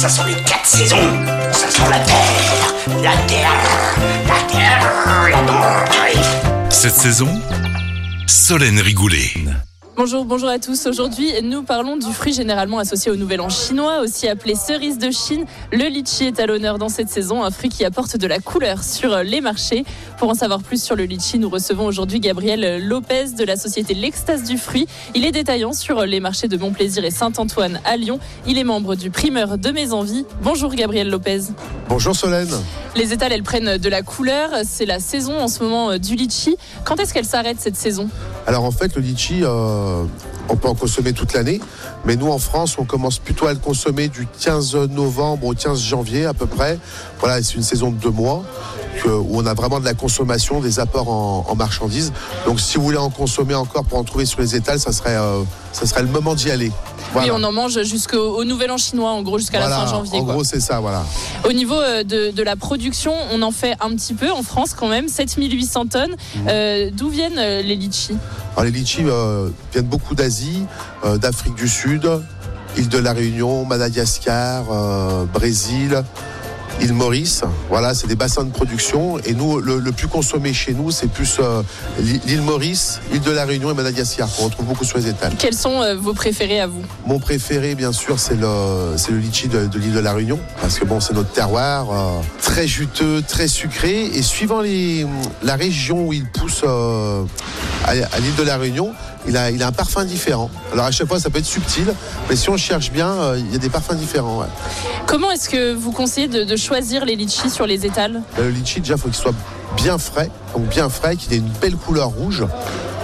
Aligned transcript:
Ça 0.00 0.08
sont 0.08 0.24
les 0.24 0.34
quatre 0.44 0.64
saisons. 0.64 0.96
Ça 1.52 1.68
sent 1.68 1.82
la 1.90 1.98
terre, 1.98 2.74
la 3.02 3.14
terre, 3.26 3.52
la 4.26 4.50
terre, 4.50 4.80
la 5.28 5.42
terre. 5.42 6.70
Cette 6.70 6.94
saison, 6.94 7.28
Solène 8.26 8.80
Rigoulet. 8.80 9.34
Bonjour, 9.96 10.24
bonjour 10.24 10.48
à 10.48 10.58
tous. 10.58 10.86
Aujourd'hui, 10.86 11.30
nous 11.42 11.62
parlons 11.62 11.96
du 11.96 12.10
fruit 12.12 12.32
généralement 12.32 12.78
associé 12.78 13.10
au 13.10 13.16
nouvel 13.16 13.40
an 13.40 13.48
chinois, 13.48 14.00
aussi 14.00 14.28
appelé 14.28 14.54
cerise 14.54 14.98
de 14.98 15.10
Chine. 15.10 15.44
Le 15.72 15.88
litchi 15.88 16.24
est 16.24 16.40
à 16.40 16.46
l'honneur 16.46 16.78
dans 16.78 16.88
cette 16.88 17.10
saison, 17.10 17.42
un 17.44 17.50
fruit 17.50 17.68
qui 17.68 17.84
apporte 17.84 18.16
de 18.16 18.26
la 18.26 18.38
couleur 18.38 18.82
sur 18.82 19.18
les 19.18 19.40
marchés. 19.40 19.84
Pour 20.16 20.30
en 20.30 20.34
savoir 20.34 20.62
plus 20.62 20.82
sur 20.82 20.96
le 20.96 21.04
litchi, 21.04 21.38
nous 21.38 21.50
recevons 21.50 21.86
aujourd'hui 21.86 22.20
Gabriel 22.20 22.86
Lopez 22.86 23.30
de 23.36 23.44
la 23.44 23.56
société 23.56 23.92
L'Extase 23.94 24.44
du 24.44 24.56
fruit. 24.56 24.86
Il 25.14 25.26
est 25.26 25.32
détaillant 25.32 25.72
sur 25.72 26.06
les 26.06 26.20
marchés 26.20 26.48
de 26.48 26.56
Montplaisir 26.56 27.04
et 27.04 27.10
Saint-Antoine 27.10 27.80
à 27.84 27.96
Lyon. 27.96 28.20
Il 28.46 28.58
est 28.58 28.64
membre 28.64 28.94
du 28.94 29.10
primeur 29.10 29.58
de 29.58 29.70
Mes 29.70 29.92
Envies. 29.92 30.24
Bonjour 30.42 30.72
Gabriel 30.74 31.10
Lopez. 31.10 31.40
Bonjour 31.88 32.14
Solène. 32.14 32.48
Les 32.96 33.12
étals, 33.12 33.32
elles 33.32 33.42
prennent 33.42 33.76
de 33.76 33.88
la 33.88 34.02
couleur. 34.02 34.50
C'est 34.64 34.86
la 34.86 34.98
saison 34.98 35.38
en 35.38 35.46
ce 35.46 35.62
moment 35.62 35.90
euh, 35.90 35.98
du 35.98 36.16
litchi. 36.16 36.56
Quand 36.84 36.98
est-ce 36.98 37.14
qu'elle 37.14 37.24
s'arrête 37.24 37.58
cette 37.60 37.76
saison? 37.76 38.08
Alors 38.46 38.64
en 38.64 38.72
fait, 38.72 38.96
le 38.96 39.02
litchi, 39.02 39.44
euh, 39.44 39.79
on 40.48 40.56
peut 40.56 40.68
en 40.68 40.74
consommer 40.74 41.12
toute 41.12 41.32
l'année, 41.32 41.60
mais 42.04 42.16
nous 42.16 42.28
en 42.28 42.38
France, 42.38 42.76
on 42.78 42.84
commence 42.84 43.18
plutôt 43.18 43.46
à 43.46 43.52
le 43.52 43.58
consommer 43.58 44.08
du 44.08 44.26
15 44.40 44.74
novembre 44.90 45.46
au 45.46 45.54
15 45.54 45.80
janvier 45.80 46.26
à 46.26 46.34
peu 46.34 46.46
près. 46.46 46.78
Voilà, 47.20 47.42
c'est 47.42 47.54
une 47.54 47.62
saison 47.62 47.90
de 47.90 47.96
deux 47.96 48.10
mois 48.10 48.44
où 49.06 49.38
on 49.38 49.46
a 49.46 49.54
vraiment 49.54 49.80
de 49.80 49.84
la 49.84 49.94
consommation, 49.94 50.60
des 50.60 50.80
apports 50.80 51.08
en, 51.08 51.46
en 51.48 51.54
marchandises. 51.54 52.12
Donc 52.46 52.60
si 52.60 52.76
vous 52.76 52.84
voulez 52.84 52.98
en 52.98 53.10
consommer 53.10 53.54
encore 53.54 53.84
pour 53.84 53.98
en 53.98 54.04
trouver 54.04 54.26
sur 54.26 54.40
les 54.40 54.56
étals, 54.56 54.78
ça 54.78 54.92
serait, 54.92 55.16
euh, 55.16 55.42
ça 55.72 55.86
serait 55.86 56.02
le 56.02 56.08
moment 56.08 56.34
d'y 56.34 56.50
aller. 56.50 56.72
Oui, 57.16 57.30
on 57.32 57.42
en 57.42 57.52
mange 57.52 57.82
jusqu'au 57.82 58.36
au 58.36 58.44
nouvel 58.44 58.70
an 58.70 58.76
chinois, 58.76 59.10
en 59.10 59.22
gros, 59.22 59.38
jusqu'à 59.38 59.60
la 59.60 59.68
fin 59.68 59.86
janvier. 59.86 60.20
En 60.20 60.24
quoi. 60.24 60.34
gros, 60.34 60.44
c'est 60.44 60.60
ça, 60.60 60.80
voilà. 60.80 61.04
Au 61.48 61.52
niveau 61.52 61.74
euh, 61.74 62.04
de, 62.04 62.30
de 62.30 62.42
la 62.42 62.56
production, 62.56 63.12
on 63.32 63.42
en 63.42 63.50
fait 63.50 63.74
un 63.80 63.90
petit 63.90 64.14
peu 64.14 64.30
en 64.30 64.42
France 64.42 64.74
quand 64.74 64.88
même, 64.88 65.08
7800 65.08 65.86
tonnes. 65.86 66.10
Mhm. 66.10 66.46
Euh, 66.48 66.90
D'où 66.92 67.08
viennent 67.08 67.38
euh, 67.38 67.62
les 67.62 67.76
litchis? 67.76 68.16
Alors 68.56 68.64
les 68.64 68.70
litchis 68.70 69.02
euh, 69.04 69.48
viennent 69.72 69.86
beaucoup 69.86 70.14
d'Asie, 70.14 70.64
euh, 71.04 71.18
d'Afrique 71.18 71.54
du 71.54 71.68
Sud, 71.68 72.08
île 72.76 72.88
de 72.88 72.98
la 72.98 73.12
Réunion, 73.12 73.64
Madagascar, 73.64 74.64
Brésil, 75.32 76.02
île 76.80 76.92
Maurice. 76.92 77.42
Voilà, 77.68 77.94
c'est 77.94 78.06
des 78.06 78.16
bassins 78.16 78.44
de 78.44 78.50
production. 78.50 79.18
Et 79.20 79.34
nous, 79.34 79.60
le, 79.60 79.78
le 79.78 79.92
plus 79.92 80.08
consommé 80.08 80.52
chez 80.52 80.72
nous, 80.72 80.90
c'est 80.90 81.08
plus 81.08 81.36
euh, 81.40 81.62
l'île 81.98 82.42
Maurice, 82.42 83.00
île 83.12 83.20
de 83.20 83.30
la 83.30 83.44
Réunion 83.44 83.70
et 83.70 83.74
Madagascar 83.74 84.28
qu'on 84.34 84.44
retrouve 84.44 84.66
beaucoup 84.66 84.84
sur 84.84 84.98
les 84.98 85.08
étals. 85.08 85.32
Quels 85.38 85.54
sont 85.54 85.82
euh, 85.82 85.94
vos 85.96 86.14
préférés 86.14 86.60
à 86.60 86.66
vous? 86.66 86.82
Mon 87.06 87.18
préféré, 87.18 87.74
bien 87.74 87.92
sûr, 87.92 88.18
c'est 88.18 88.34
le, 88.34 88.94
c'est 88.96 89.12
le 89.12 89.18
litchi 89.18 89.48
de, 89.48 89.66
de 89.66 89.78
l'île 89.78 89.94
de 89.94 90.00
la 90.00 90.12
Réunion, 90.12 90.38
parce 90.60 90.78
que 90.78 90.84
bon, 90.84 91.00
c'est 91.00 91.14
notre 91.14 91.30
terroir, 91.30 91.90
euh, 91.90 92.20
très 92.42 92.66
juteux, 92.66 93.22
très 93.26 93.48
sucré, 93.48 94.04
et 94.04 94.22
suivant 94.22 94.60
les, 94.60 95.06
la 95.42 95.56
région 95.56 96.06
où 96.06 96.12
il 96.12 96.24
pousse 96.24 96.64
à, 96.64 97.24
à 97.86 98.18
l'île 98.18 98.36
de 98.36 98.42
la 98.42 98.56
Réunion, 98.56 98.92
il 99.26 99.36
a, 99.36 99.50
il 99.50 99.62
a 99.62 99.66
un 99.68 99.72
parfum 99.72 100.04
différent. 100.04 100.50
Alors 100.72 100.86
à 100.86 100.90
chaque 100.90 101.08
fois, 101.08 101.20
ça 101.20 101.30
peut 101.30 101.38
être 101.38 101.44
subtil, 101.46 101.92
mais 102.28 102.36
si 102.36 102.48
on 102.50 102.56
cherche 102.56 102.90
bien, 102.90 103.08
euh, 103.08 103.38
il 103.38 103.52
y 103.52 103.54
a 103.54 103.58
des 103.58 103.68
parfums 103.70 103.94
différents. 103.96 104.40
ouais. 104.40 104.46
Comment 105.06 105.30
est-ce 105.30 105.48
que 105.48 105.72
vous 105.74 105.92
conseillez 105.92 106.28
de, 106.28 106.44
de 106.44 106.56
choisir 106.56 107.04
les 107.04 107.16
litchis 107.16 107.50
sur 107.50 107.66
les 107.66 107.84
étals? 107.86 108.22
Euh, 108.38 108.44
Le 108.44 108.50
litchi, 108.50 108.80
déjà, 108.80 108.94
il 108.94 109.00
faut 109.00 109.08
qu'il 109.08 109.16
soit 109.16 109.34
bien 109.76 109.98
frais, 109.98 110.30
donc 110.54 110.66
bien 110.68 110.88
frais, 110.88 111.16
qu'il 111.16 111.32
ait 111.32 111.36
une 111.38 111.48
belle 111.60 111.76
couleur 111.76 112.08
rouge. 112.08 112.44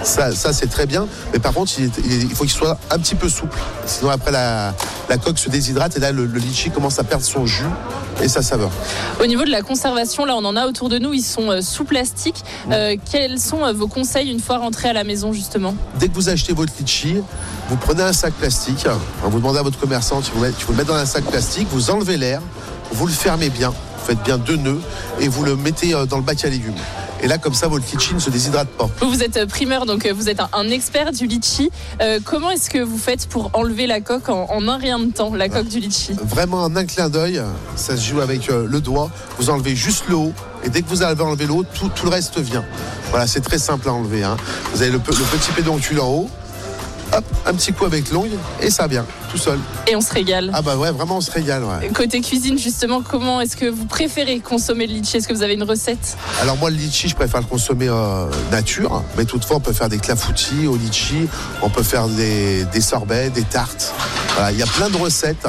Ça, 0.03 0.31
ça 0.33 0.53
c'est 0.53 0.67
très 0.67 0.85
bien. 0.85 1.07
Mais 1.33 1.39
par 1.39 1.53
contre, 1.53 1.71
il, 1.79 1.85
est- 1.85 2.33
faut 2.35 2.43
qu'il 2.43 2.53
soit 2.53 2.77
un 2.91 2.99
petit 2.99 3.15
peu 3.15 3.27
souple. 3.29 3.57
Sinon, 3.85 4.11
après, 4.11 4.31
la, 4.31 4.73
la 5.09 5.17
coque 5.17 5.39
se 5.39 5.49
déshydrate 5.49 5.97
et 5.97 5.99
là, 5.99 6.11
le, 6.11 6.25
le 6.25 6.39
litchi 6.39 6.69
commence 6.69 6.99
à 6.99 7.03
perdre 7.03 7.25
son 7.25 7.45
jus 7.45 7.65
et 8.21 8.27
sa 8.29 8.41
saveur. 8.41 8.69
Au 9.21 9.25
niveau 9.25 9.43
de 9.43 9.49
la 9.49 9.61
conservation, 9.63 10.23
là 10.25 10.35
on 10.37 10.45
en 10.45 10.55
a 10.55 10.65
autour 10.67 10.87
de 10.89 10.97
nous, 10.97 11.13
ils 11.13 11.23
sont 11.23 11.49
euh, 11.51 11.61
sous 11.61 11.83
plastique. 11.83 12.43
Euh, 12.71 12.95
quels 13.11 13.39
sont 13.39 13.63
euh, 13.65 13.73
vos 13.73 13.87
conseils 13.87 14.29
une 14.31 14.39
fois 14.39 14.59
rentrés 14.59 14.89
à 14.89 14.93
la 14.93 15.03
maison 15.03 15.33
justement? 15.33 15.75
Dès 15.99 16.07
que 16.09 16.15
vous 16.15 16.29
achetez 16.29 16.53
votre 16.53 16.73
litchi, 16.79 17.17
vous 17.69 17.75
prenez 17.77 18.03
un 18.03 18.13
sac 18.13 18.33
plastique, 18.33 18.87
vous 19.23 19.39
demandez 19.39 19.59
à 19.59 19.63
votre 19.63 19.79
commerçant 19.79 20.19
de 20.21 20.25
vous 20.25 20.41
le 20.43 20.75
mettre 20.77 20.89
dans 20.89 20.95
un 20.95 21.05
sac 21.05 21.25
plastique, 21.25 21.67
vous 21.71 21.89
enlevez 21.91 22.17
l'air, 22.17 22.41
vous 22.91 23.07
le 23.07 23.13
fermez 23.13 23.49
bien, 23.49 23.73
faites 24.07 24.23
bien 24.23 24.37
deux 24.37 24.55
nœuds 24.55 24.79
et 25.19 25.27
vous 25.27 25.43
le 25.43 25.55
mettez 25.55 25.93
euh, 25.93 26.05
dans 26.05 26.17
le 26.17 26.23
bac 26.23 26.43
à 26.45 26.49
légumes. 26.49 26.73
Et 27.21 27.27
là, 27.27 27.37
comme 27.39 27.53
ça, 27.55 27.67
votre 27.67 27.83
litchi 27.91 28.13
ne 28.13 28.19
se 28.19 28.29
déshydrate 28.29 28.67
pas. 28.69 28.87
Vous, 29.01 29.23
êtes 29.23 29.37
euh, 29.37 29.45
primeur, 29.47 29.85
donc 29.85 30.05
euh, 30.05 30.13
vous 30.13 30.29
êtes 30.29 30.39
un, 30.53 30.69
expert 30.69 31.11
du 31.11 31.25
litchi. 31.25 31.71
Euh, 31.99 32.19
comment 32.23 32.51
est-ce 32.51 32.69
que 32.69 32.77
vous 32.77 32.97
faites 32.99 33.27
pour 33.27 33.49
enlever 33.53 33.87
la 33.87 34.01
coque 34.01 34.29
en, 34.29 34.45
en 34.49 34.67
un 34.67 34.77
rien 34.77 34.99
de 34.99 35.11
temps, 35.11 35.33
la 35.33 35.49
coque 35.49 35.67
du 35.67 35.79
litchi? 35.79 36.13
Vraiment 36.23 36.63
en 36.63 36.75
un 36.75 36.85
clin 36.85 37.09
d'œil, 37.09 37.41
ça 37.75 37.97
se 37.97 38.09
joue 38.09 38.21
avec 38.21 38.47
le 38.47 38.79
doigt. 38.81 39.09
Vous 39.39 39.49
enlevez 39.49 39.75
juste 39.75 40.05
le 40.09 40.15
haut 40.15 40.33
et 40.63 40.69
dès 40.69 40.81
que 40.83 40.89
vous 40.89 41.01
avez 41.01 41.21
enlevé 41.23 41.47
le 41.47 41.53
haut, 41.53 41.63
tout, 41.63 41.89
tout 41.89 42.05
le 42.05 42.11
reste 42.11 42.39
vient. 42.39 42.63
Voilà, 43.09 43.25
c'est 43.27 43.41
très 43.41 43.57
simple 43.59 43.89
à 43.89 43.93
enlever. 43.93 44.23
hein. 44.23 44.37
Vous 44.73 44.81
avez 44.83 44.91
le, 44.91 44.97
le 44.99 45.37
petit 45.37 45.51
pédoncule 45.55 45.99
en 45.99 46.09
haut, 46.09 46.29
hop, 47.17 47.25
un 47.45 47.53
petit 47.53 47.73
coup 47.73 47.85
avec 47.85 48.11
l'ongle 48.11 48.37
et 48.61 48.69
ça 48.69 48.87
vient 48.87 49.05
tout 49.29 49.37
seul. 49.37 49.59
Et 49.87 49.95
on 49.95 50.01
se 50.01 50.13
régale. 50.13 50.51
Ah 50.53 50.61
bah 50.61 50.77
ouais, 50.77 50.91
vraiment 50.91 51.17
on 51.17 51.21
se 51.21 51.31
régale. 51.31 51.63
Ouais. 51.63 51.89
Côté 51.89 52.21
cuisine, 52.21 52.57
justement, 52.57 53.01
comment 53.01 53.41
est-ce 53.41 53.57
que 53.57 53.65
vous 53.65 53.85
préférez 53.85 54.39
consommer 54.39 54.87
le 54.87 54.93
litchi? 54.93 55.17
Est-ce 55.17 55.27
que 55.27 55.33
vous 55.33 55.43
avez 55.43 55.55
une 55.55 55.63
recette? 55.63 56.17
Alors 56.41 56.57
moi 56.57 56.69
le 56.69 56.77
litchi, 56.77 57.09
je 57.09 57.15
préfère 57.15 57.41
le 57.41 57.47
consommer 57.47 57.89
euh, 57.89 58.27
nature, 58.51 59.03
mais 59.17 59.25
toutefois 59.25 59.57
on 59.57 59.59
peut 59.61 59.73
faire 59.73 59.89
des 59.89 59.97
clafoutis 59.97 60.67
au 60.67 60.77
litchi, 60.77 61.27
on 61.61 61.69
peut 61.69 61.83
faire 61.83 62.07
des, 62.07 62.63
des 62.65 62.81
sorbets, 62.81 63.29
des 63.29 63.43
tartes. 63.43 63.93
Voilà, 64.35 64.51
il 64.51 64.57
y 64.57 64.63
a 64.63 64.67
plein 64.67 64.89
de 64.89 64.97
recettes, 64.97 65.47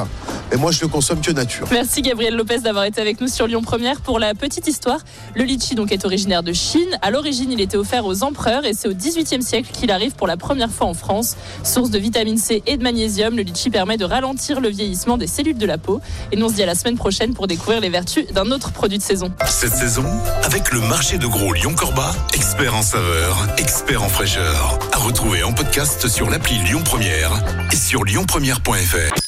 mais 0.50 0.56
moi 0.56 0.70
je 0.70 0.81
le 0.81 0.88
consomme 0.88 1.20
que 1.20 1.31
nature. 1.31 1.66
Merci 1.70 2.03
Gabriel 2.03 2.34
Lopez 2.34 2.59
d'avoir 2.59 2.84
été 2.84 3.00
avec 3.00 3.20
nous 3.20 3.28
sur 3.28 3.47
Lyon 3.47 3.62
Première 3.62 4.00
pour 4.00 4.19
la 4.19 4.34
petite 4.34 4.66
histoire. 4.66 5.00
Le 5.34 5.44
litchi 5.44 5.75
donc 5.75 5.92
est 5.92 6.04
originaire 6.04 6.42
de 6.42 6.53
Chine. 6.53 6.98
À 7.03 7.10
l'origine, 7.10 7.53
il 7.53 7.60
était 7.60 7.76
offert 7.76 8.06
aux 8.06 8.22
empereurs 8.22 8.64
et 8.64 8.75
c'est 8.75 8.88
au 8.88 8.94
XVIIIe 8.94 9.42
siècle 9.42 9.70
qu'il 9.72 9.91
arrive 9.91 10.12
pour 10.12 10.26
la 10.26 10.37
première 10.37 10.70
fois 10.70 10.87
en 10.87 10.94
France. 10.94 11.37
Source 11.64 11.91
de 11.91 11.98
vitamine 11.98 12.38
C 12.38 12.62
et 12.66 12.76
de 12.76 12.82
magnésium, 12.82 13.37
le 13.37 13.42
litchi 13.42 13.70
permet 13.70 13.97
de 13.97 14.04
ralentir 14.04 14.60
le 14.60 14.69
vieillissement 14.69 15.19
des 15.19 15.26
cellules 15.26 15.58
de 15.58 15.66
la 15.66 15.78
peau. 15.78 16.00
Et 16.32 16.37
nous 16.37 16.47
on 16.47 16.48
se 16.48 16.54
dit 16.54 16.62
à 16.62 16.66
la 16.66 16.75
semaine 16.75 16.97
prochaine 16.97 17.34
pour 17.34 17.47
découvrir 17.47 17.81
les 17.81 17.91
vertus 17.91 18.26
d'un 18.32 18.50
autre 18.50 18.72
produit 18.72 18.98
de 18.98 19.03
saison. 19.03 19.32
Cette 19.47 19.75
saison, 19.75 20.04
avec 20.44 20.72
le 20.72 20.81
marché 20.81 21.19
de 21.19 21.26
gros 21.26 21.53
Lyon-Corba, 21.53 22.14
expert 22.34 22.75
en 22.75 22.82
saveur, 22.82 23.48
expert 23.58 24.03
en 24.03 24.08
fraîcheur. 24.08 24.78
À 24.92 24.98
retrouver 24.98 25.42
en 25.42 25.53
podcast 25.53 26.08
sur 26.08 26.31
l'appli 26.31 26.56
Lyon 26.64 26.82
Première 26.84 27.32
et 27.72 27.76
sur 27.76 28.04
lyonpremière.fr. 28.04 29.27